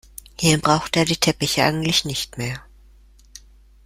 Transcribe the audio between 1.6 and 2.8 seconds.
eigentlich nicht mehr.